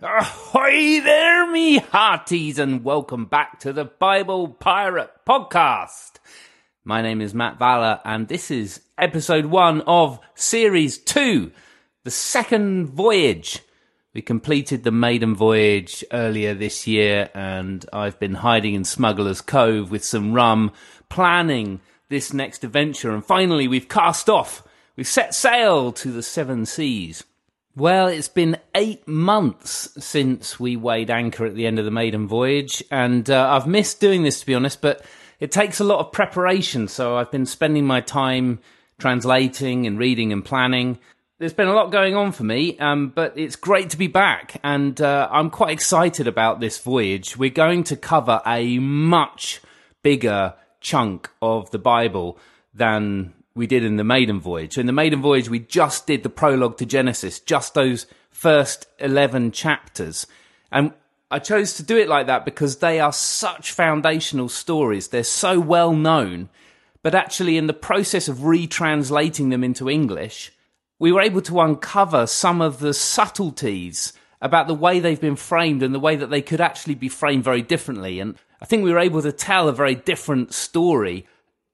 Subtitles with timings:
[0.00, 6.20] Ahoy there, me hearties, and welcome back to the Bible Pirate Podcast.
[6.84, 11.50] My name is Matt Valler, and this is episode one of series two,
[12.04, 13.58] the second voyage.
[14.14, 19.90] We completed the maiden voyage earlier this year, and I've been hiding in Smuggler's Cove
[19.90, 20.70] with some rum,
[21.08, 24.62] planning this next adventure, and finally we've cast off.
[24.94, 27.24] We've set sail to the seven seas.
[27.78, 32.26] Well, it's been eight months since we weighed anchor at the end of the maiden
[32.26, 35.04] voyage, and uh, I've missed doing this to be honest, but
[35.38, 38.58] it takes a lot of preparation, so I've been spending my time
[38.98, 40.98] translating and reading and planning.
[41.38, 44.60] There's been a lot going on for me, um, but it's great to be back,
[44.64, 47.36] and uh, I'm quite excited about this voyage.
[47.36, 49.60] We're going to cover a much
[50.02, 52.40] bigger chunk of the Bible
[52.74, 54.74] than we did in the maiden voyage.
[54.74, 58.86] So in the maiden voyage, we just did the prologue to Genesis, just those first
[59.00, 60.26] 11 chapters.
[60.70, 60.92] And
[61.30, 65.08] I chose to do it like that because they are such foundational stories.
[65.08, 66.48] They're so well known.
[67.02, 70.52] But actually, in the process of retranslating them into English,
[70.98, 75.82] we were able to uncover some of the subtleties about the way they've been framed
[75.82, 78.20] and the way that they could actually be framed very differently.
[78.20, 81.26] And I think we were able to tell a very different story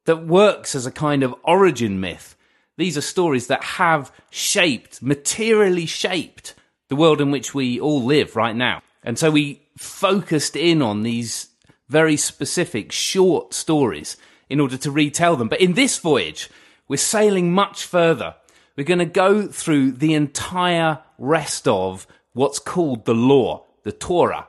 [0.05, 2.37] that works as a kind of origin myth.
[2.77, 6.55] These are stories that have shaped, materially shaped
[6.89, 8.83] the world in which we all live right now.
[9.03, 11.49] And so we focused in on these
[11.89, 14.17] very specific short stories
[14.49, 15.49] in order to retell them.
[15.49, 16.51] But in this voyage,
[16.89, 18.35] we're sailing much further.
[18.77, 24.49] We're going to go through the entire rest of what's called the law, the Torah.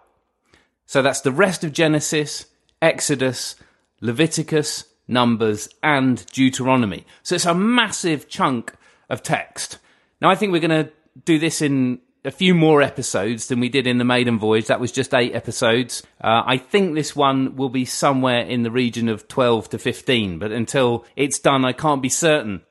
[0.86, 2.46] So that's the rest of Genesis,
[2.82, 3.56] Exodus,
[4.02, 7.06] Leviticus, Numbers, and Deuteronomy.
[7.24, 8.74] So it's a massive chunk
[9.10, 9.78] of text.
[10.22, 10.92] Now, I think we're going to
[11.26, 14.68] do this in a few more episodes than we did in the maiden voyage.
[14.68, 16.02] That was just eight episodes.
[16.20, 20.40] Uh, I think this one will be somewhere in the region of 12 to 15,
[20.40, 22.64] but until it's done, I can't be certain.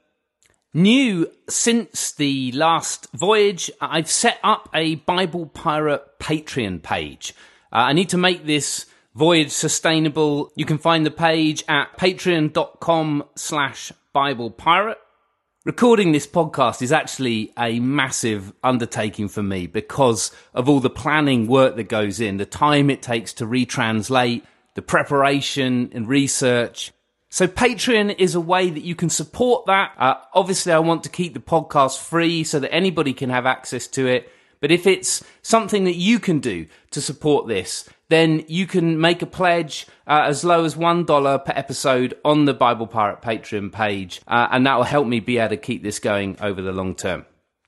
[0.76, 7.32] New since the last voyage, I've set up a Bible Pirate Patreon page.
[7.72, 10.52] Uh, I need to make this voyage sustainable.
[10.56, 14.98] You can find the page at patreon.com slash Bible Pirate.
[15.64, 21.46] Recording this podcast is actually a massive undertaking for me because of all the planning
[21.46, 24.42] work that goes in, the time it takes to retranslate,
[24.74, 26.92] the preparation and research.
[27.30, 29.92] So Patreon is a way that you can support that.
[29.96, 33.86] Uh, obviously, I want to keep the podcast free so that anybody can have access
[33.88, 34.30] to it.
[34.64, 39.20] But if it's something that you can do to support this, then you can make
[39.20, 44.22] a pledge uh, as low as $1 per episode on the Bible Pirate Patreon page,
[44.26, 46.94] uh, and that will help me be able to keep this going over the long
[46.94, 47.26] term.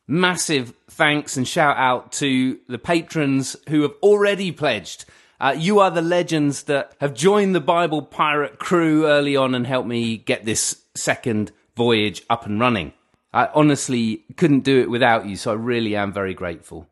[0.08, 5.04] Massive thanks and shout out to the patrons who have already pledged.
[5.38, 9.66] Uh, you are the legends that have joined the Bible Pirate crew early on and
[9.66, 12.94] helped me get this second voyage up and running.
[13.36, 16.88] I honestly couldn't do it without you, so I really am very grateful.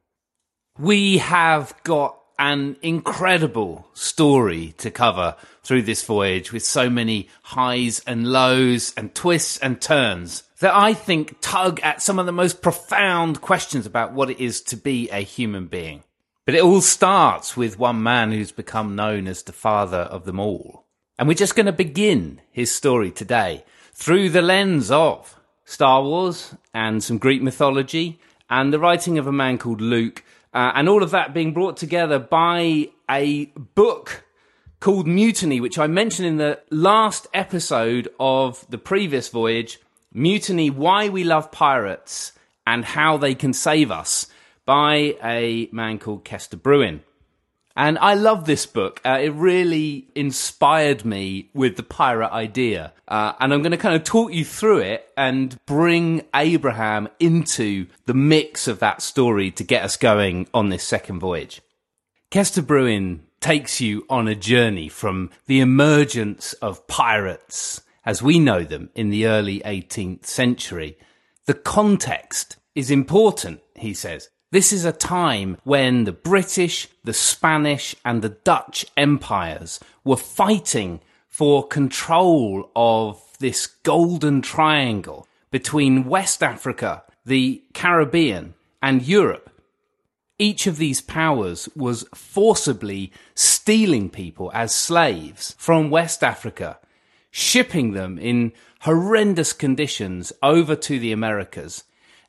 [0.79, 8.03] We have got an incredible story to cover through this voyage with so many highs
[8.07, 12.61] and lows and twists and turns that I think tug at some of the most
[12.61, 16.05] profound questions about what it is to be a human being.
[16.45, 20.39] But it all starts with one man who's become known as the father of them
[20.39, 20.85] all.
[21.19, 26.55] And we're just going to begin his story today through the lens of Star Wars
[26.73, 28.19] and some Greek mythology
[28.51, 31.77] and the writing of a man called Luke uh, and all of that being brought
[31.77, 34.25] together by a book
[34.79, 39.81] called Mutiny, which I mentioned in the last episode of the previous voyage.
[40.13, 42.33] Mutiny, Why We Love Pirates
[42.67, 44.27] and How They Can Save Us
[44.65, 47.03] by a man called Kester Brewin.
[47.77, 49.01] And I love this book.
[49.05, 52.93] Uh, it really inspired me with the pirate idea.
[53.09, 57.87] Uh, and I'm going to kind of talk you through it and bring Abraham into
[58.07, 61.63] the mix of that story to get us going on this second voyage.
[62.31, 68.63] Kester Brewin takes you on a journey from the emergence of pirates as we know
[68.63, 70.97] them in the early 18th century.
[71.47, 74.31] The context is important, he says.
[74.55, 81.01] This is a time when the British, the Spanish, and the Dutch empires were fighting
[81.27, 89.51] for control of this golden triangle between West Africa, the Caribbean, and Europe.
[90.39, 96.79] Each of these powers was forcibly stealing people as slaves from West Africa,
[97.33, 98.53] shipping them in
[98.83, 101.83] horrendous conditions over to the Americas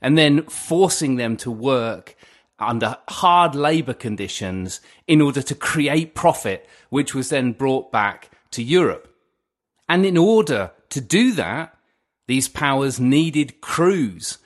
[0.06, 2.16] and then forcing them to work
[2.60, 8.62] under hard labor conditions in order to create profit, which was then brought back to
[8.62, 9.12] Europe.
[9.90, 11.75] And in order to do that,
[12.28, 14.38] these powers needed crews,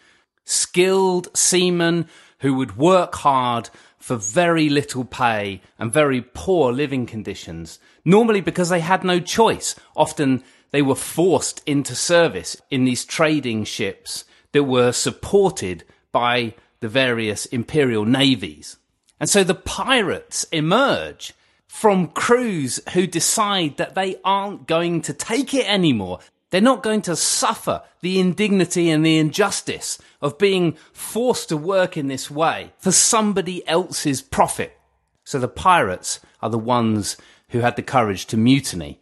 [0.46, 2.08] skilled seamen
[2.40, 8.70] who would work hard for very little pay and very poor living conditions, normally because
[8.70, 9.76] they had no choice.
[9.94, 10.42] Often
[10.72, 14.24] they were forced into service in these trading ships
[14.54, 18.78] that were supported by the various imperial navies.
[19.20, 21.34] And so the pirates emerge
[21.68, 26.20] from crews who decide that they aren't going to take it anymore.
[26.50, 31.96] They're not going to suffer the indignity and the injustice of being forced to work
[31.96, 34.76] in this way for somebody else's profit.
[35.24, 37.18] So the pirates are the ones
[37.50, 39.00] who had the courage to mutiny,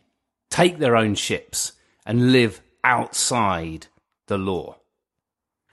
[0.49, 1.73] take their own ships,
[2.05, 3.87] and live outside
[4.27, 4.77] the law.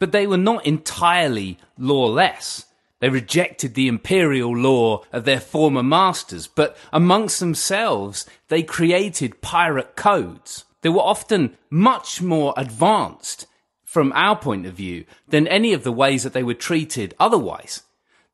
[0.04, 2.66] But they were not entirely lawless.
[3.00, 9.96] They rejected the imperial law of their former masters, but amongst themselves they created pirate
[9.96, 13.46] codes They were often much more advanced
[13.82, 17.82] from our point of view than any of the ways that they were treated otherwise.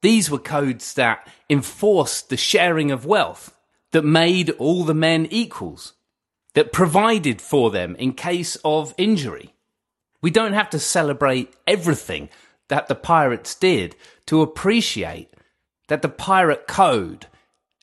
[0.02, 3.54] These were codes that enforced the sharing of wealth,
[3.92, 5.92] that made all the men equals,
[6.54, 9.54] that provided for them in case of injury.
[10.22, 12.28] We don't have to celebrate everything
[12.68, 13.96] that the pirates did
[14.26, 15.30] to appreciate
[15.88, 17.26] that the pirate code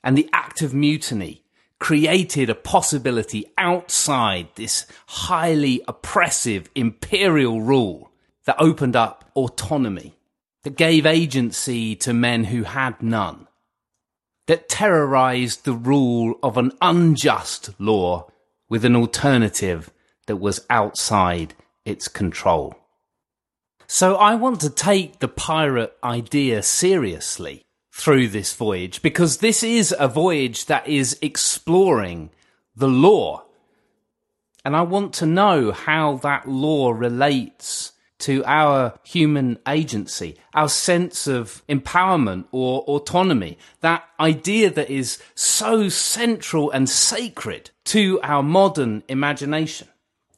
[0.04, 1.44] and the act of mutiny
[1.80, 8.12] created a possibility outside this highly oppressive imperial rule
[8.45, 10.16] that opened up autonomy,
[10.63, 13.48] that gave agency to men who had none,
[14.48, 18.28] that terrorized the rule of an unjust law
[18.69, 19.92] with an alternative
[20.25, 21.54] that was outside
[21.88, 22.75] its control.
[23.88, 29.95] So I want to take the pirate idea seriously through this voyage because this is
[29.98, 32.30] a voyage that is exploring
[32.75, 33.45] the law.
[34.66, 41.25] And I want to know how that law relates to our human agency, our sense
[41.28, 49.04] of empowerment or autonomy, that idea that is so central and sacred to our modern
[49.07, 49.88] imagination.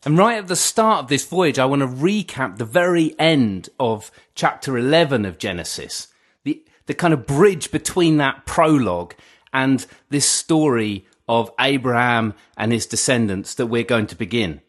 [0.05, 3.69] And right at the start of this voyage, I want to recap the very end
[3.79, 6.07] of chapter 11 of Genesis,
[6.43, 9.13] the, the kind of bridge between that prologue
[9.51, 14.61] and this story of Abraham and his descendants that we're going to begin.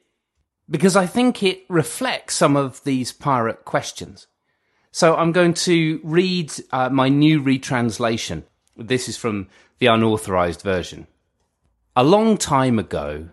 [0.69, 4.27] Because I think it reflects some of these pirate questions.
[4.93, 8.45] So I'm going to read uh, my new retranslation.
[8.77, 9.49] This is from
[9.79, 11.07] the unauthorized version.
[11.95, 13.29] A long time ago,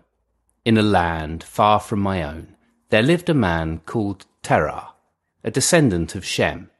[0.68, 2.54] in a land far from my own,
[2.90, 4.88] there lived a man called Terah,
[5.42, 6.70] a descendant of Shem.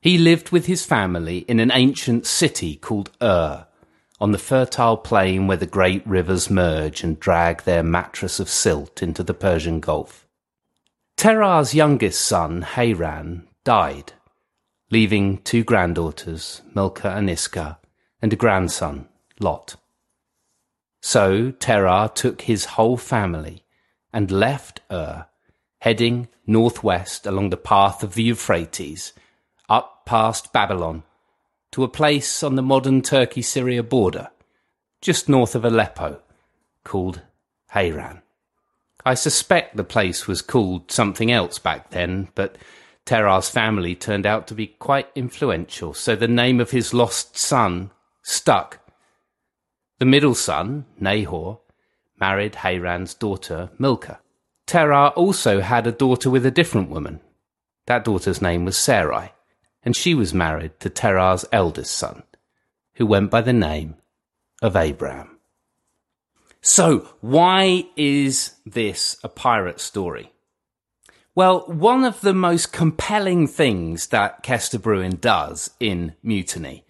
[0.00, 3.66] He lived with his family in an ancient city called Ur,
[4.18, 9.02] on the fertile plain where the great rivers merge and drag their mattress of silt
[9.02, 10.26] into the Persian Gulf.
[11.18, 14.14] Terah's youngest son, Haran, died,
[14.90, 17.78] leaving two granddaughters, Milcah and Iscah,
[18.22, 19.06] and a grandson,
[19.38, 19.76] Lot.
[21.06, 23.62] So Terah took his whole family
[24.10, 25.26] and left Ur,
[25.80, 29.12] heading northwest along the path of the Euphrates,
[29.68, 31.02] up past Babylon,
[31.72, 34.30] to a place on the modern Turkey Syria border,
[35.02, 36.22] just north of Aleppo,
[36.84, 37.20] called
[37.68, 38.22] Haran.
[39.04, 42.56] I suspect the place was called something else back then, but
[43.04, 47.90] Terah's family turned out to be quite influential, so the name of his lost son
[48.22, 48.80] stuck
[49.98, 51.60] the middle son, Nahor,
[52.18, 54.20] married Haran's daughter, Milcah.
[54.66, 57.20] Terah also had a daughter with a different woman.
[57.86, 59.32] That daughter's name was Sarai,
[59.82, 62.22] and she was married to Terah's eldest son,
[62.94, 63.96] who went by the name
[64.62, 65.38] of Abraham.
[66.62, 70.32] So, why is this a pirate story?
[71.34, 76.83] Well, one of the most compelling things that Kester Brewin does in Mutiny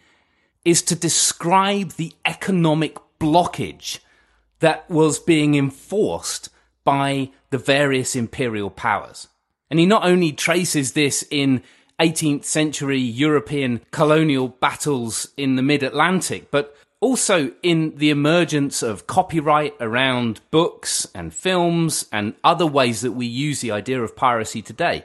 [0.64, 3.98] is to describe the economic blockage
[4.60, 6.48] that was being enforced
[6.84, 9.28] by the various imperial powers.
[9.70, 11.62] And he not only traces this in
[12.00, 19.06] 18th century European colonial battles in the mid Atlantic, but also in the emergence of
[19.06, 24.62] copyright around books and films and other ways that we use the idea of piracy
[24.62, 25.04] today.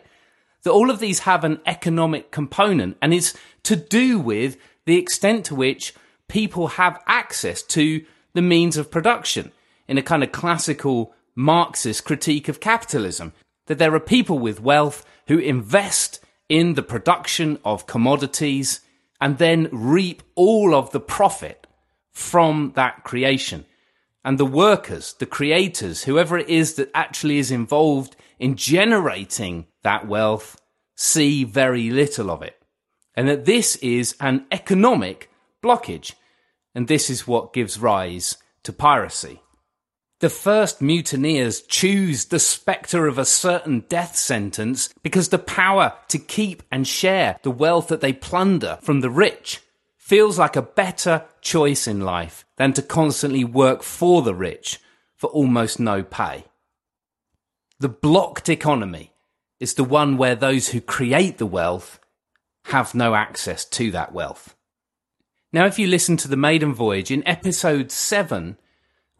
[0.63, 4.57] That all of these have an economic component and is to do with
[4.89, 5.93] the extent to which
[6.27, 8.03] people have access to
[8.33, 9.51] the means of production
[9.87, 13.33] in a kind of classical Marxist critique of capitalism.
[13.67, 16.19] That there are people with wealth who invest
[16.49, 18.81] in the production of commodities
[19.21, 21.67] and then reap all of the profit
[22.11, 23.65] from that creation.
[24.25, 30.07] And the workers, the creators, whoever it is that actually is involved in generating that
[30.07, 30.59] wealth,
[30.95, 32.58] see very little of it.
[33.19, 35.29] And that this is an economic
[35.61, 36.13] blockage.
[36.73, 39.41] And this is what gives rise to piracy.
[40.21, 46.17] The first mutineers choose the spectre of a certain death sentence because the power to
[46.17, 49.59] keep and share the wealth that they plunder from the rich
[49.97, 54.79] feels like a better choice in life than to constantly work for the rich
[55.17, 56.45] for almost no pay.
[57.81, 59.11] The blocked economy
[59.59, 61.99] is the one where those who create the wealth
[62.69, 64.55] have no access to that wealth.
[65.51, 68.57] Now, if you listen to the maiden voyage in episode 7,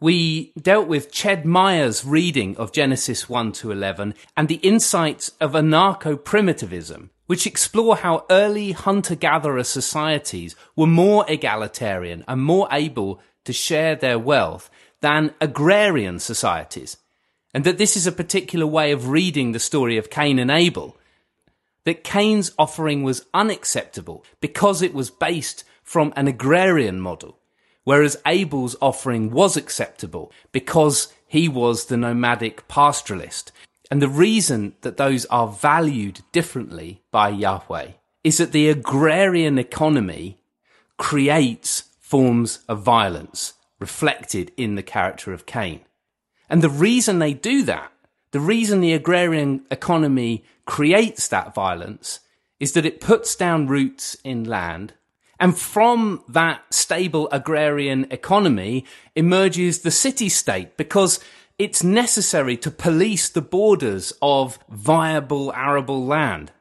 [0.00, 5.52] we dealt with Ched Myers' reading of Genesis 1 to 11 and the insights of
[5.52, 13.96] anarcho-primitivism, which explore how early hunter-gatherer societies were more egalitarian and more able to share
[13.96, 16.96] their wealth than agrarian societies.
[17.52, 20.96] And that this is a particular way of reading the story of Cain and Abel.
[21.84, 27.40] That Cain's offering was unacceptable because it was based from an agrarian model
[27.84, 33.50] whereas Abel's offering was acceptable because he was the nomadic pastoralist.
[33.90, 40.38] And the reason that those are valued differently by Yahweh is that the agrarian economy
[40.98, 45.80] creates forms of violence reflected in the character of Cain.
[46.48, 47.90] And the reason they do that,
[48.32, 52.20] the reason the agrarian economy creates that violence
[52.58, 54.94] is that it puts down roots in land
[55.40, 58.84] and from that stable agrarian economy
[59.16, 61.18] emerges the city state because
[61.58, 66.52] it's necessary to police the borders of viable arable land.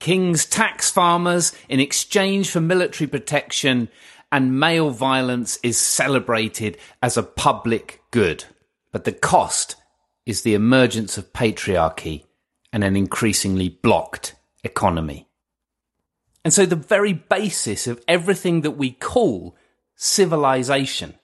[0.00, 3.90] Kings tax farmers in exchange for military protection
[4.32, 8.44] and male violence is celebrated as a public good.
[8.92, 9.76] But the cost
[10.26, 12.24] is the emergence of patriarchy
[12.72, 15.26] and an increasingly blocked economy.
[16.44, 19.56] And so the very basis of everything that we call
[19.94, 21.14] civilization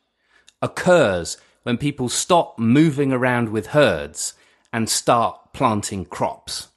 [0.62, 4.34] occurs when people stop moving around with herds
[4.72, 6.68] and start planting crops.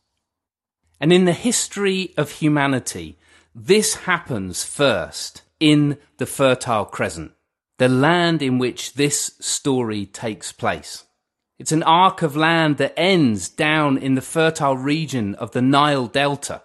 [1.00, 3.18] And in the history of humanity,
[3.54, 7.34] this happens first in the Fertile Crescent,
[7.78, 11.06] the land in which this story takes place.
[11.62, 16.08] It's an arc of land that ends down in the fertile region of the Nile
[16.08, 16.64] Delta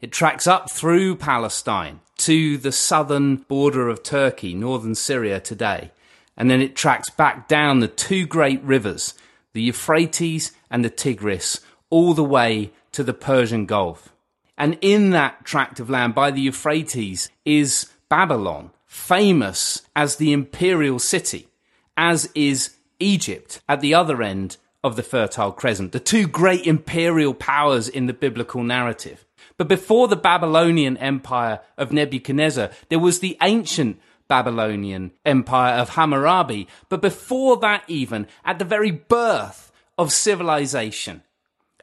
[0.00, 5.90] it tracks up through Palestine to the southern border of Turkey, northern Syria today.
[6.36, 9.14] And then it tracks back down the two great rivers,
[9.52, 11.60] the Euphrates and the Tigris,
[11.90, 14.10] all the way to the Persian Gulf.
[14.56, 21.00] And in that tract of land by the Euphrates is Babylon, famous as the imperial
[21.00, 21.48] city,
[21.96, 27.34] as is Egypt at the other end of the Fertile Crescent, the two great imperial
[27.34, 29.26] powers in the biblical narrative.
[29.56, 36.68] But before the Babylonian Empire of Nebuchadnezzar, there was the ancient Babylonian Empire of Hammurabi.
[36.88, 41.22] But before that, even at the very birth of civilization,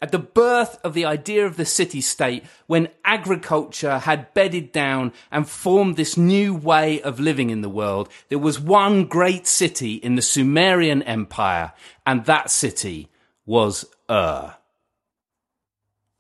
[0.02, 5.14] at the birth of the idea of the city state, when agriculture had bedded down
[5.32, 9.96] and formed this new way of living in the world, there was one great city
[9.96, 11.74] in the Sumerian Empire,
[12.06, 13.10] and that city
[13.46, 14.56] was Ur.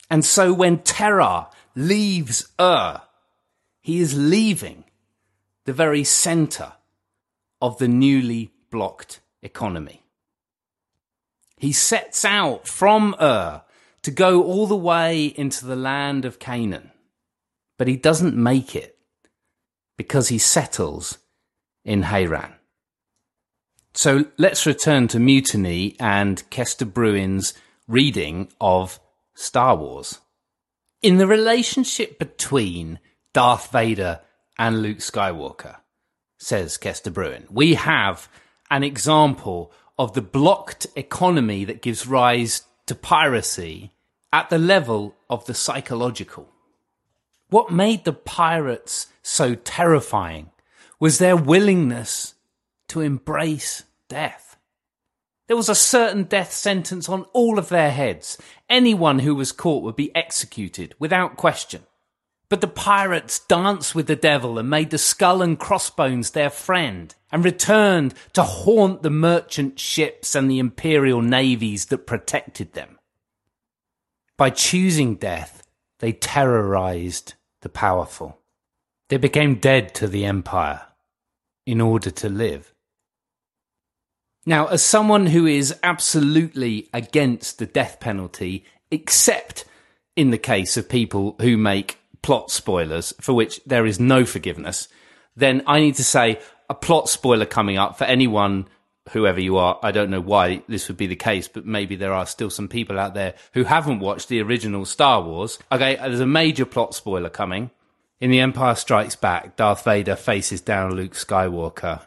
[0.10, 3.02] And so when Terah leaves Ur,
[3.82, 4.86] he is leaving
[5.66, 6.74] the very center
[7.62, 10.04] of the newly blocked economy.
[11.58, 13.64] He sets out from Ur
[14.08, 16.92] to go all the way into the land of Canaan,
[17.78, 18.98] but he doesn't make it
[19.98, 21.18] because he settles
[21.84, 22.54] in Haran.
[23.94, 27.54] So let's return to Mutiny and Kester Brewin's
[27.86, 29.02] reading of
[29.36, 30.22] Star Wars.
[31.02, 33.00] In the relationship between
[33.34, 34.22] Darth Vader
[34.58, 35.80] and Luke Skywalker,
[36.38, 38.30] says Kester Brewin, we have
[38.72, 43.92] an example of the blocked economy that gives rise to piracy
[44.32, 46.50] at the level of the psychological.
[47.50, 50.52] What made the pirates so terrifying
[51.00, 52.34] was their willingness
[52.90, 54.58] to embrace death.
[55.48, 58.38] There was a certain death sentence on all of their heads.
[58.70, 61.84] Anyone who was caught would be executed without question.
[62.50, 67.14] But the pirates danced with the devil and made the skull and crossbones their friend
[67.32, 72.97] and returned to haunt the merchant ships and the imperial navies that protected them.
[74.38, 75.68] By choosing death,
[76.00, 78.38] they terrorized the powerful.
[79.10, 80.82] They became dead to the empire
[81.66, 82.74] in order to live.
[84.46, 89.66] Now, as someone who is absolutely against the death penalty, except
[90.16, 94.88] in the case of people who make plot spoilers for which there is no forgiveness,
[95.36, 96.40] then I need to say
[96.70, 98.68] a plot spoiler coming up for anyone,
[99.12, 99.80] whoever you are.
[99.84, 102.68] I don't know why this would be the case, but maybe there are still some
[102.68, 105.60] people out there who haven't watched the original Star Wars.
[105.72, 107.72] Okay, there's a major plot spoiler coming.
[108.20, 112.02] In The Empire Strikes Back, Darth Vader faces down Luke Skywalker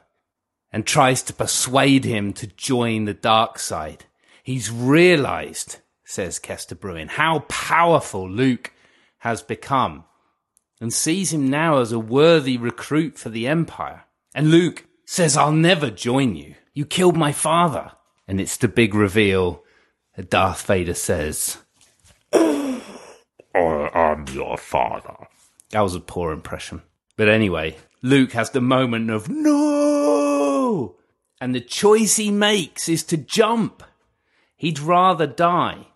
[0.72, 4.06] and tries to persuade him to join the dark side.
[4.42, 8.72] He's realized, says Kester Brewin, how powerful Luke
[9.18, 10.04] has become
[10.80, 14.04] and sees him now as a worthy recruit for the Empire.
[14.34, 16.54] And Luke says, I'll never join you.
[16.80, 17.92] You killed my father.
[18.26, 19.62] And it's the big reveal
[20.16, 21.58] that Darth Vader says,
[22.32, 22.80] I
[23.54, 25.28] am your father.
[25.72, 26.80] That was a poor impression.
[27.18, 30.96] But anyway, Luke has the moment of no!
[31.38, 33.82] And the choice he makes is to jump.
[34.56, 35.88] He'd rather die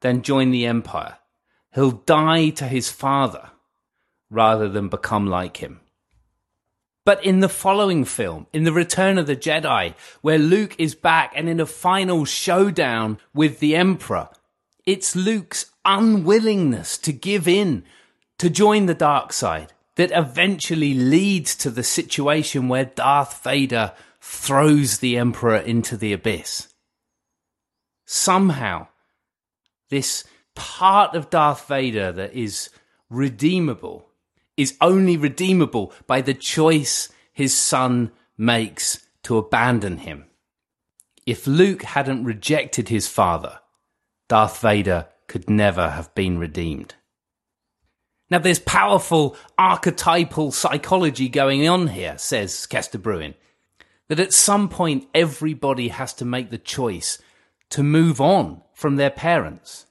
[0.00, 1.18] than join the Empire.
[1.74, 3.50] He'll die to his father
[4.30, 5.80] rather than become like him.
[7.04, 11.32] But in the following film, in The Return of the Jedi, where Luke is back
[11.36, 14.30] and in a final showdown with the Emperor,
[14.86, 17.84] it's Luke's unwillingness to give in,
[18.38, 24.98] to join the dark side, that eventually leads to the situation where Darth Vader throws
[24.98, 26.68] the Emperor into the abyss.
[28.06, 28.88] Somehow,
[29.90, 32.70] this part of Darth Vader that is
[33.10, 34.08] redeemable
[34.56, 40.26] is only redeemable by the choice his son makes to abandon him.
[41.26, 43.60] If Luke hadn't rejected his father,
[44.28, 46.94] Darth Vader could never have been redeemed.
[48.30, 53.34] Now, there's powerful archetypal psychology going on here, says Kester Brewin,
[54.08, 57.18] that at some point everybody has to make the choice
[57.70, 59.86] to move on from their parents.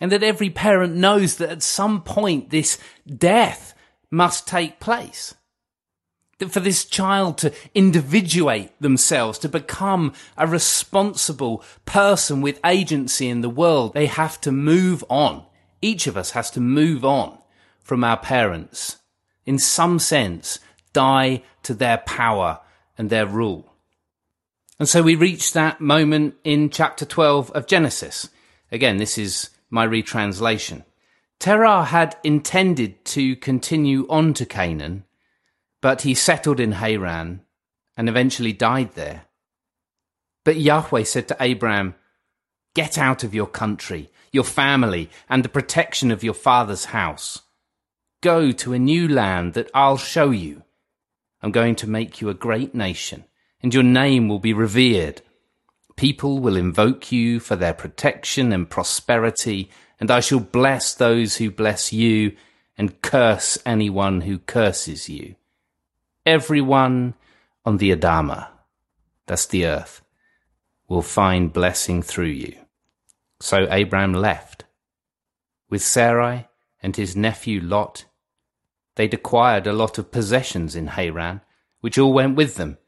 [0.00, 3.74] And that every parent knows that at some point this death
[4.10, 5.34] must take place.
[6.38, 13.50] For this child to individuate themselves, to become a responsible person with agency in the
[13.50, 15.44] world, they have to move on.
[15.82, 17.36] Each of us has to move on
[17.82, 18.96] from our parents.
[19.44, 20.58] In some sense,
[20.92, 22.60] die to their power
[22.96, 23.70] and their rule.
[24.78, 28.30] And so we reach that moment in chapter 12 of Genesis.
[28.72, 30.84] Again, this is my retranslation.
[31.40, 35.04] Terah had intended to continue on to Canaan,
[35.80, 37.40] but he settled in Haran
[37.96, 39.22] and eventually died there.
[40.44, 41.94] But Yahweh said to Abram,
[42.74, 47.40] Get out of your country, your family, and the protection of your father's house.
[48.22, 50.62] Go to a new land that I'll show you.
[51.42, 53.24] I'm going to make you a great nation,
[53.62, 55.22] and your name will be revered.
[56.00, 61.50] People will invoke you for their protection and prosperity and I shall bless those who
[61.50, 62.34] bless you,
[62.78, 65.34] and curse anyone who curses you.
[66.24, 67.14] Everyone
[67.66, 68.48] on the Adama,
[69.26, 70.00] that's the earth,
[70.88, 72.56] will find blessing through you.
[73.40, 74.64] So Abram left.
[75.68, 76.48] With Sarai
[76.82, 78.06] and his nephew Lot,
[78.96, 81.42] they'd acquired a lot of possessions in Haran,
[81.80, 82.78] which all went with them,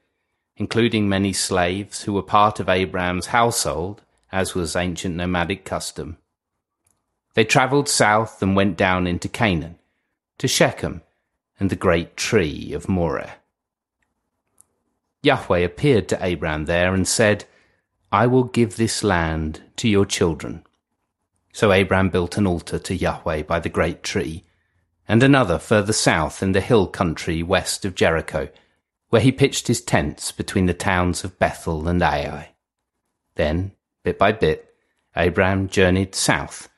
[0.63, 6.17] including many slaves who were part of Abram's household, as was ancient nomadic custom.
[7.35, 9.75] They travelled south and went down into Canaan,
[10.39, 11.03] to Shechem
[11.59, 13.39] and the great tree of Moreh.
[15.25, 17.45] Yahweh appeared to Abram there and said,
[18.13, 20.63] I will give this land to your children.
[21.53, 24.45] So Abram built an altar to Yahweh by the great tree,
[25.09, 28.49] and another further south in the hill country west of Jericho,
[29.13, 32.49] where he pitched his tents between the towns of Bethel and Ai.
[33.35, 33.73] Then,
[34.05, 34.75] bit by bit,
[35.15, 36.71] Abram journeyed south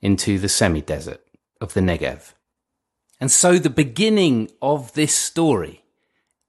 [0.00, 1.20] into the semi desert
[1.60, 2.32] of the Negev.
[3.20, 5.84] And so the beginning of this story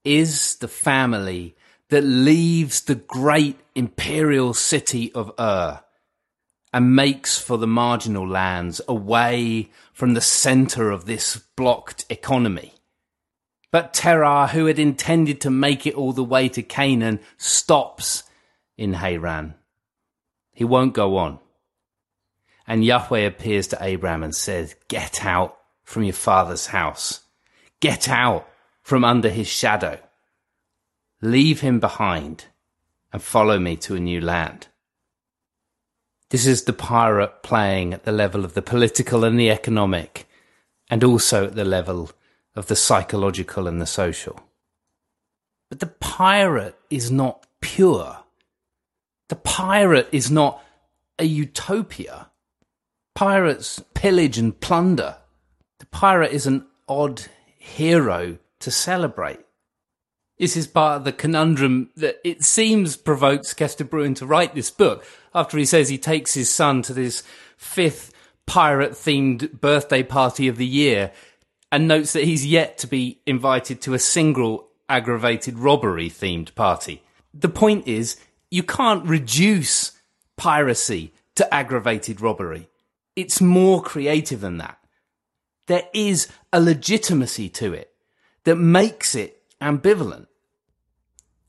[0.05, 1.57] is the family
[1.89, 5.81] that leaves the great imperial city of Ur
[6.71, 12.75] and makes for the marginal lands away from the center of this blocked economy.
[13.73, 18.21] But Terah, who had intended to make it all the way to Canaan, stops
[18.77, 19.55] in Haran.
[20.51, 21.39] He won't go on.
[22.67, 27.21] And Yahweh appears to Abraham and says, Get out from your father's house.
[27.79, 28.47] Get out
[28.83, 29.97] from under his shadow.
[31.19, 32.45] Leave him behind
[33.11, 34.67] and follow me to a new land.
[36.29, 40.27] This is the pirate playing at the level of the political and the economic,
[40.91, 42.11] and also at the level
[42.55, 44.39] of the psychological and the social.
[45.69, 48.19] But the pirate is not pure.
[49.29, 50.63] The pirate is not
[51.17, 52.29] a utopia.
[53.15, 55.17] Pirates pillage and plunder.
[55.79, 57.23] The pirate is an odd
[57.57, 59.39] hero to celebrate.
[60.37, 64.71] This is part of the conundrum that it seems provokes Kester Brewin to write this
[64.71, 67.23] book after he says he takes his son to this
[67.55, 68.11] fifth
[68.45, 71.11] pirate themed birthday party of the year
[71.73, 77.01] and notes that he's yet to be invited to a single aggravated robbery themed party.
[77.33, 78.17] The point is,
[78.51, 79.93] you can't reduce
[80.37, 82.69] piracy to aggravated robbery.
[83.15, 84.77] It's more creative than that.
[85.65, 87.91] There is a legitimacy to it
[88.43, 90.27] that makes it ambivalent.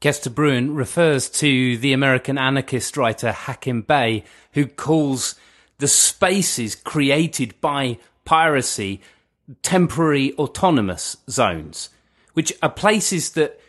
[0.01, 5.35] Kester Brewin refers to the American anarchist writer Hakim Bey, who calls
[5.77, 9.03] the spaces created by piracy
[9.63, 11.91] temporary autonomous zones,
[12.33, 13.61] which are places that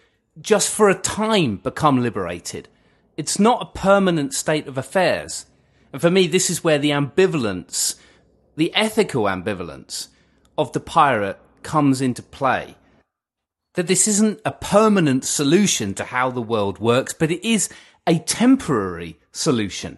[0.41, 2.67] just for a time become liberated.
[3.17, 5.45] It's not a permanent state of affairs.
[5.93, 7.95] And for me, this is where the ambivalence,
[8.55, 10.09] the ethical ambivalence
[10.57, 12.75] of the pirate comes into play.
[13.75, 17.69] That this isn't a permanent solution to how the world works, but it is
[18.07, 19.97] a temporary solution.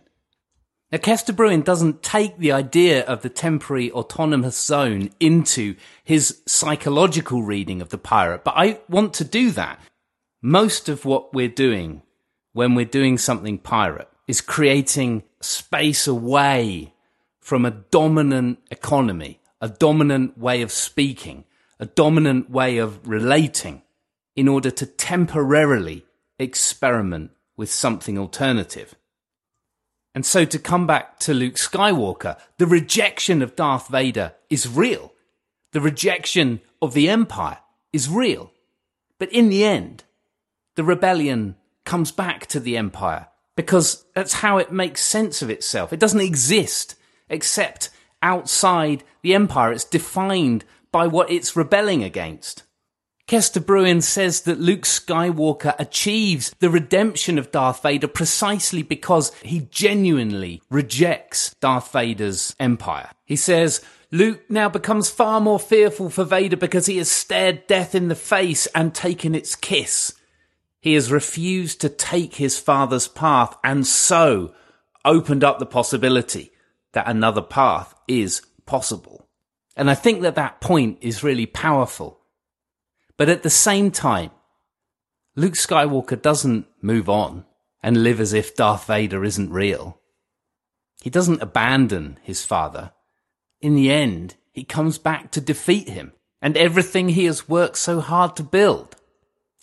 [0.89, 7.43] Now, Kester Brewin doesn't take the idea of the temporary autonomous zone into his psychological
[7.43, 9.81] reading of the pirate, but I want to do that.
[10.41, 12.03] Most of what we're doing
[12.53, 16.93] when we're doing something pirate is creating space away
[17.41, 21.43] from a dominant economy, a dominant way of speaking,
[21.81, 23.81] a dominant way of relating
[24.37, 26.05] in order to temporarily
[26.39, 28.95] experiment with something alternative.
[30.17, 35.13] And so to come back to Luke Skywalker, the rejection of Darth Vader is real.
[35.73, 37.59] The rejection of the Empire
[37.93, 38.51] is real.
[39.19, 40.05] But in the end,
[40.73, 45.93] the rebellion comes back to the Empire because that's how it makes sense of itself.
[45.93, 46.95] It doesn't exist
[47.29, 47.91] except
[48.23, 49.71] outside the Empire.
[49.71, 52.63] It's defined by what it's rebelling against.
[53.27, 59.67] Kester Brewin says that Luke Skywalker achieves the redemption of Darth Vader precisely because he
[59.69, 63.09] genuinely rejects Darth Vader's empire.
[63.25, 67.93] He says, Luke now becomes far more fearful for Vader because he has stared death
[67.93, 70.13] in the face and taken its kiss.
[70.79, 74.53] He has refused to take his father's path and so
[75.03, 76.53] opened up the possibility
[76.93, 79.27] that another path is possible.
[79.75, 82.16] And I think that that point is really powerful
[83.17, 84.31] but at the same time,
[85.35, 87.45] Luke Skywalker doesn't move on
[87.83, 89.99] and live as if Darth Vader isn't real.
[91.01, 92.91] He doesn't abandon his father.
[93.61, 97.99] In the end, he comes back to defeat him and everything he has worked so
[97.99, 98.95] hard to build.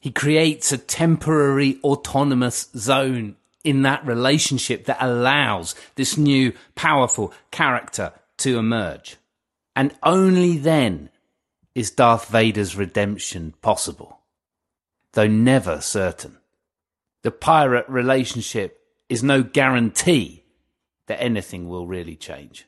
[0.00, 8.12] He creates a temporary autonomous zone in that relationship that allows this new powerful character
[8.38, 9.16] to emerge.
[9.74, 11.10] And only then
[11.74, 14.20] is Darth Vader's redemption possible?
[15.12, 16.38] Though never certain.
[17.22, 20.44] The pirate relationship is no guarantee
[21.06, 22.66] that anything will really change.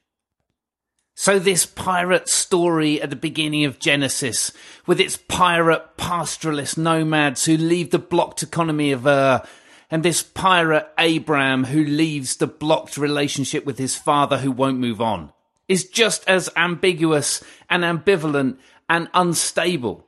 [1.15, 4.53] So this pirate story at the beginning of Genesis,
[4.87, 9.43] with its pirate pastoralist nomads who leave the blocked economy of Ur,
[9.91, 15.01] and this pirate Abram who leaves the blocked relationship with his father who won't move
[15.01, 15.33] on,
[15.69, 20.07] is just as ambiguous and ambivalent and unstable.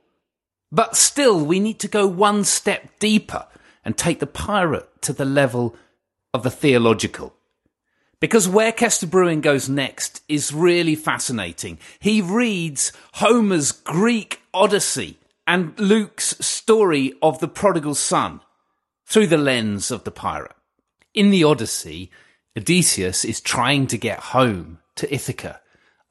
[0.71, 3.47] But still, we need to go one step deeper
[3.83, 5.75] and take the pirate to the level
[6.33, 7.33] of the theological.
[8.19, 11.79] Because where Kester Brewin goes next is really fascinating.
[11.99, 18.41] He reads Homer's Greek Odyssey and Luke's story of the prodigal son
[19.05, 20.55] through the lens of the pirate.
[21.13, 22.11] In the Odyssey,
[22.57, 25.61] Odysseus is trying to get home to Ithaca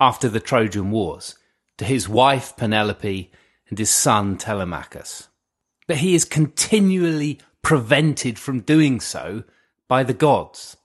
[0.00, 1.36] after the Trojan Wars
[1.78, 3.32] to his wife Penelope
[3.68, 5.28] and his son Telemachus.
[5.86, 9.44] But he is continually prevented from doing so
[9.88, 10.76] by the gods.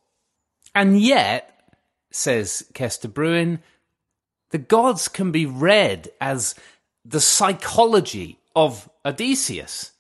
[0.74, 1.50] And yet,
[2.12, 3.60] says Kester Brewin,
[4.52, 6.56] the gods can be read as
[7.04, 9.92] the psychology of Odysseus.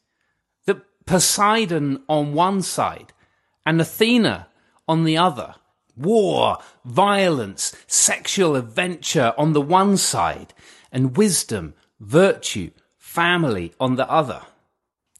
[0.65, 3.13] That Poseidon on one side
[3.65, 4.47] and Athena
[4.87, 5.55] on the other.
[5.95, 10.53] War, violence, sexual adventure on the one side,
[10.93, 14.43] and wisdom, virtue, family on the other.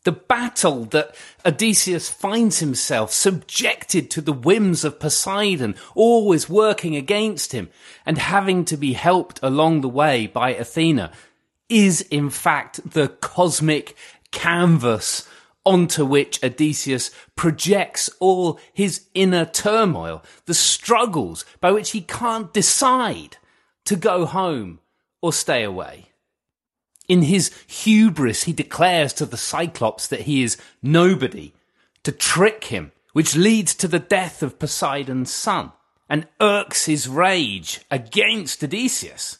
[0.03, 7.53] The battle that Odysseus finds himself subjected to the whims of Poseidon, always working against
[7.53, 7.69] him,
[8.05, 11.11] and having to be helped along the way by Athena,
[11.69, 13.95] is in fact the cosmic
[14.31, 15.27] canvas
[15.65, 23.37] onto which Odysseus projects all his inner turmoil, the struggles by which he can't decide
[23.85, 24.79] to go home
[25.23, 26.09] or stay away.
[27.07, 31.53] In his hubris, he declares to the Cyclops that he is nobody,
[32.03, 35.71] to trick him, which leads to the death of Poseidon's son,
[36.09, 39.39] and irks his rage against Odysseus.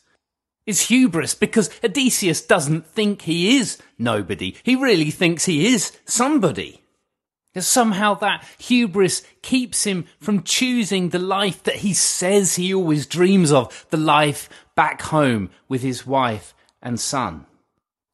[0.65, 4.55] Is hubris because Odysseus doesn't think he is nobody.
[4.63, 6.81] He really thinks he is somebody.
[7.61, 13.51] Somehow that hubris keeps him from choosing the life that he says he always dreams
[13.51, 17.45] of, the life back home with his wife and son.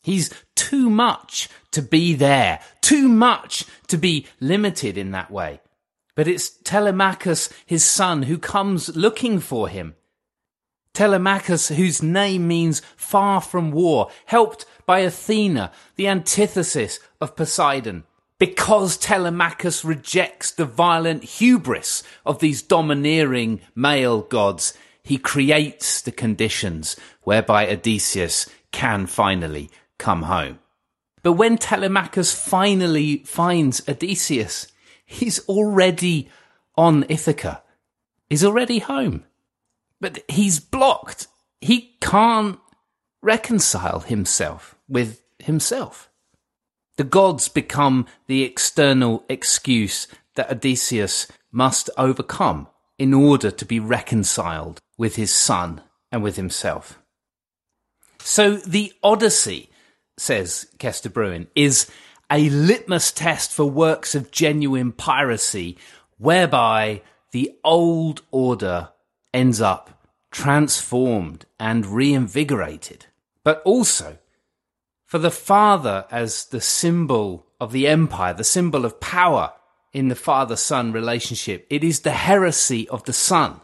[0.02, 5.62] He's too much to be there, too much to be limited in that way.
[6.16, 9.96] But it's Telemachus, his son, who comes looking for him.
[10.94, 18.04] Telemachus, whose name means far from war, helped by Athena, the antithesis of Poseidon.
[18.38, 24.74] Because Telemachus rejects the violent hubris of these domineering male gods,
[25.10, 30.60] he creates the conditions whereby Odysseus can finally come home.
[31.24, 34.68] But when Telemachus finally finds Odysseus,
[35.04, 36.30] he's already
[36.78, 37.64] on Ithaca.
[38.30, 39.26] He's already home.
[40.00, 41.26] But he's blocked.
[41.60, 42.60] He can't
[43.24, 46.12] reconcile himself with himself.
[46.98, 52.68] The gods become the external excuse that Odysseus must overcome
[53.00, 55.82] in order to be reconciled with his son
[56.12, 57.00] and with himself.
[58.20, 59.70] So the Odyssey
[60.20, 61.90] says Kester Brewin, is
[62.32, 65.78] a litmus test for works of genuine piracy,
[66.18, 68.90] whereby the old order
[69.34, 73.08] ends up transformed and reinvigorated.
[73.44, 74.18] But also,
[75.06, 79.54] for the father as the symbol of the empire, the symbol of power
[79.94, 83.62] in the father son relationship, it is the heresy of the son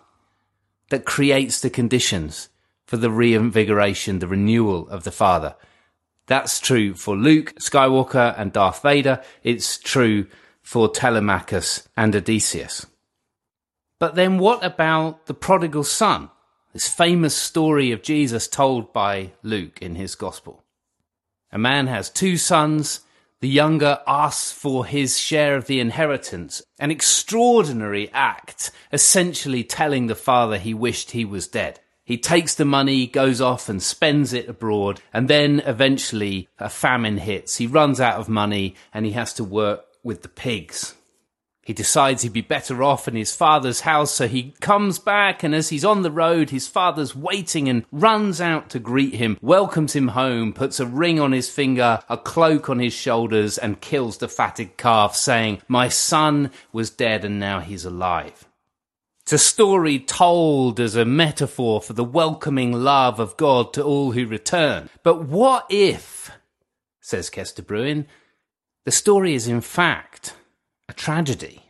[0.90, 2.50] that creates the conditions
[2.86, 5.56] for the reinvigoration, the renewal of the father.
[6.28, 9.22] That's true for Luke Skywalker and Darth Vader.
[9.44, 10.28] It's true
[10.62, 12.86] for Telemachus and Odysseus.
[14.00, 16.30] But then what about the prodigal son?
[16.74, 20.64] This famous story of Jesus told by Luke in his gospel.
[21.52, 23.02] A man has two sons.
[23.42, 30.16] The younger asks for his share of the inheritance, an extraordinary act, essentially telling the
[30.16, 31.80] father he wished he was dead.
[32.06, 37.18] He takes the money, goes off and spends it abroad, and then eventually a famine
[37.18, 37.58] hits.
[37.58, 40.94] He runs out of money and he has to work with the pigs.
[41.66, 45.56] He decides he'd be better off in his father's house, so he comes back, and
[45.56, 49.94] as he's on the road, his father's waiting and runs out to greet him, welcomes
[49.96, 54.20] him home, puts a ring on his finger, a cloak on his shoulders, and kills
[54.20, 58.46] the fatted calf, saying, My son was dead and now he's alive.
[59.24, 64.12] It's a story told as a metaphor for the welcoming love of God to all
[64.12, 64.92] who return.
[65.02, 66.30] But what if,
[67.02, 68.06] says Kester Brewin,
[68.84, 70.36] the story is in fact
[70.88, 71.64] a tragedy?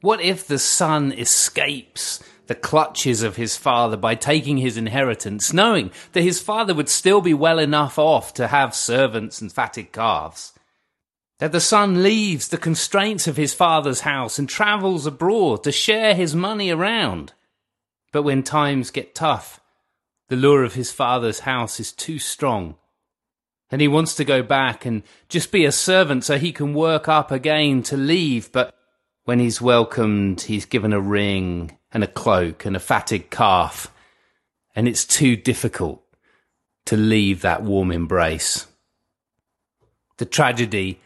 [0.00, 5.90] What if the son escapes the clutches of his father by taking his inheritance, knowing
[6.12, 10.52] that his father would still be well enough off to have servants and fatted calves?
[11.38, 16.14] that the son leaves the constraints of his father's house and travels abroad to share
[16.14, 17.32] his money around.
[18.12, 19.60] But when times get tough,
[20.28, 22.76] the lure of his father's house is too strong.
[23.70, 27.08] And he wants to go back and just be a servant so he can work
[27.08, 28.50] up again to leave.
[28.50, 28.74] But
[29.24, 33.92] when he's welcomed, he's given a ring and a cloak and a fatted calf.
[34.74, 36.02] And it's too difficult
[36.86, 38.66] to leave that warm embrace.
[40.16, 41.00] The tragedy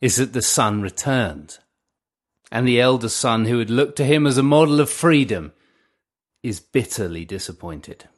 [0.00, 1.58] is that the son returned.
[2.52, 5.52] And the elder son, who had looked to him as a model of freedom,
[6.42, 8.08] is bitterly disappointed.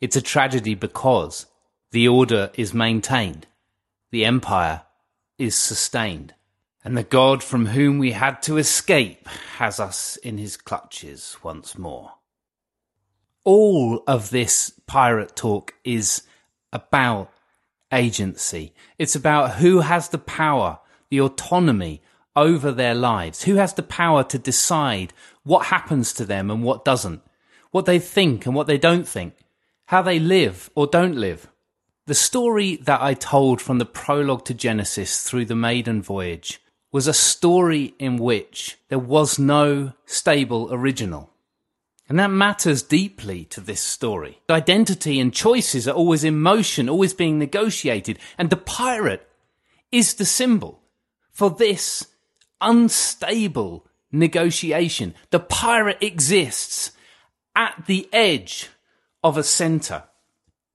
[0.00, 1.46] It's a tragedy because
[1.92, 3.46] the order is maintained,
[4.10, 4.82] the empire
[5.38, 6.34] is sustained,
[6.84, 9.26] and the God from whom we had to escape
[9.56, 12.12] has us in his clutches once more.
[13.44, 16.22] All of this pirate talk is
[16.72, 17.32] about
[17.92, 18.72] agency.
[18.98, 22.02] It's about who has the power, the autonomy
[22.36, 26.84] over their lives, who has the power to decide what happens to them and what
[26.84, 27.22] doesn't,
[27.70, 29.34] what they think and what they don't think,
[29.86, 31.48] how they live or don't live.
[32.06, 36.60] The story that I told from the prologue to Genesis through the maiden voyage
[36.92, 41.30] was a story in which there was no stable original.
[42.08, 44.40] And that matters deeply to this story.
[44.50, 48.18] Identity and choices are always in motion, always being negotiated.
[48.36, 49.28] And the pirate
[49.92, 50.80] is the symbol
[51.30, 52.08] for this
[52.60, 55.14] unstable negotiation.
[55.30, 56.90] The pirate exists
[57.54, 58.70] at the edge
[59.22, 60.02] of a center.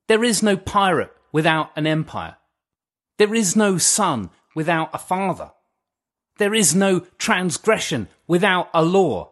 [0.08, 2.38] There is no pirate without an empire.
[3.18, 5.52] There is no son without a father.
[6.38, 9.32] There is no transgression without a law.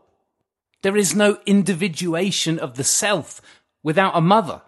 [0.81, 3.41] There is no individuation of the self
[3.83, 4.61] without a mother.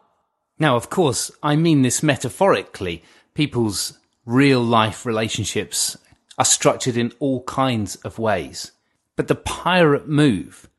[0.60, 3.04] Now, of course, I mean this metaphorically.
[3.34, 5.98] People's real life relationships
[6.38, 8.72] are structured in all kinds of ways.
[9.16, 10.70] But the pirate move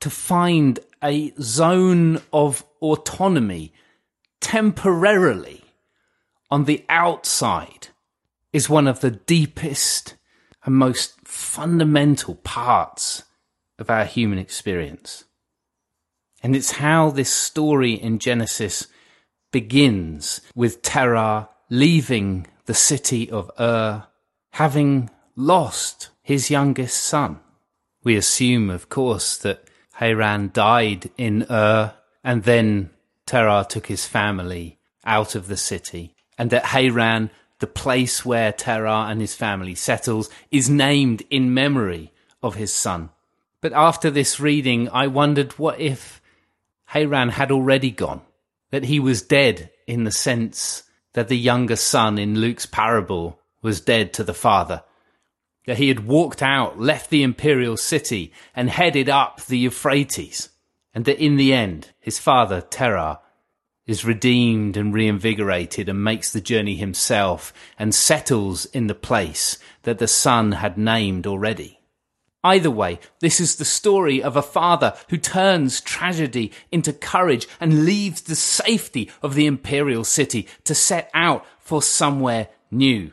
[0.00, 3.72] to find a zone of autonomy
[4.40, 5.64] temporarily
[6.50, 7.88] on the outside
[8.52, 10.14] is one of the deepest
[10.64, 13.24] and most fundamental parts
[13.78, 15.24] of our human experience.
[16.42, 18.86] And it's how this story in Genesis
[19.50, 24.06] begins with Terah leaving the city of Ur,
[24.50, 27.40] having lost his youngest son.
[28.02, 32.90] We assume, of course, that Haran died in Ur and then
[33.26, 39.06] Terah took his family out of the city and that Haran, the place where Terah
[39.08, 43.10] and his family settles, is named in memory of his son.
[43.60, 46.20] But after this reading, I wondered what if
[46.86, 48.20] Haran had already gone,
[48.70, 50.82] that he was dead in the sense
[51.14, 54.82] that the younger son in Luke's parable was dead to the father,
[55.66, 60.50] that he had walked out, left the imperial city, and headed up the Euphrates,
[60.94, 63.20] and that in the end, his father, Terah,
[63.86, 69.98] is redeemed and reinvigorated and makes the journey himself and settles in the place that
[69.98, 71.80] the son had named already.
[72.42, 77.86] Either way, this is the story of a father who turns tragedy into courage and
[77.86, 83.10] leaves the safety of the imperial city to set out for somewhere new.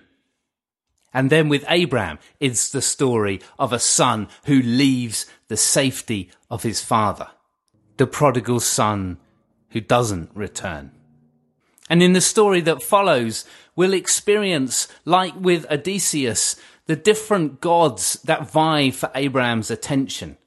[1.13, 6.63] And then with Abraham, it's the story of a son who leaves the safety of
[6.63, 7.29] his father.
[8.01, 9.19] The prodigal son
[9.69, 10.89] who doesn't return.
[11.87, 16.55] And in the story that follows, we'll experience, like with Odysseus,
[16.87, 20.37] the different gods that vie for Abraham's attention.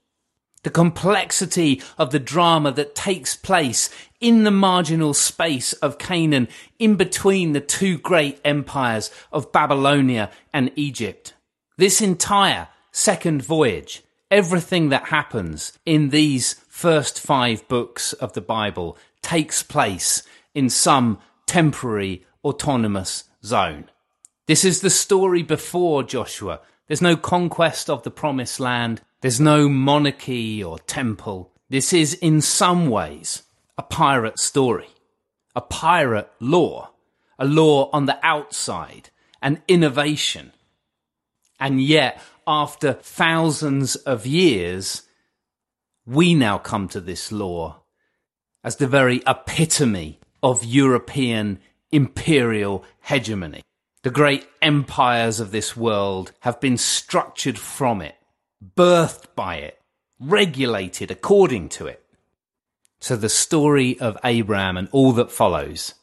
[0.64, 3.88] The complexity of the drama that takes place
[4.20, 6.48] in the marginal space of Canaan
[6.80, 11.34] in between the two great empires of Babylonia and Egypt.
[11.78, 18.98] This entire second voyage, everything that happens in these first five books of the Bible
[19.22, 20.24] takes place
[20.56, 23.88] in some temporary autonomous zone.
[24.48, 26.60] This is the story before Joshua.
[26.88, 29.02] There's no conquest of the promised land.
[29.20, 31.52] There's no monarchy or temple.
[31.70, 33.44] This is in some ways
[33.78, 34.90] a pirate story,
[35.54, 36.90] a pirate law,
[37.38, 39.10] a law on the outside,
[39.40, 40.52] an innovation.
[41.60, 45.03] And yet, after thousands of years,
[46.06, 47.80] we now come to this law
[48.62, 51.60] as the very epitome of European
[51.92, 53.62] imperial hegemony.
[54.02, 58.16] The great empires of this world have been structured from it,
[58.76, 59.80] birthed by it,
[60.20, 62.04] regulated according to it.
[63.00, 65.94] So the story of Abraham and all that follows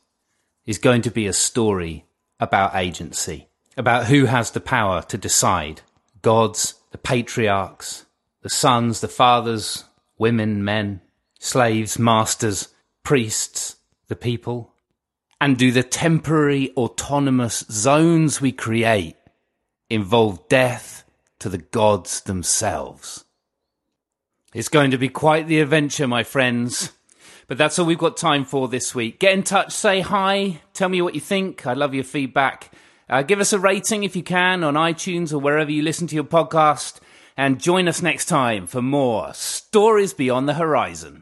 [0.65, 2.05] is going to be a story
[2.39, 5.81] about agency, about who has the power to decide.
[6.21, 8.05] Gods, the patriarchs,
[8.41, 9.85] the sons, the fathers,
[10.21, 11.01] women, men,
[11.39, 12.69] slaves, masters,
[13.03, 14.73] priests, the people,
[15.41, 19.15] and do the temporary autonomous zones we create
[19.89, 21.03] involve death
[21.39, 23.25] to the gods themselves?
[24.53, 26.91] It's going to be quite the adventure, my friends.
[27.47, 29.19] But that's all we've got time for this week.
[29.19, 31.67] Get in touch, say hi, tell me what you think.
[31.67, 32.71] I love your feedback.
[33.09, 36.15] Uh, give us a rating if you can on iTunes or wherever you listen to
[36.15, 37.00] your podcast.
[37.37, 41.20] And join us next time for more Stories Beyond the Horizon.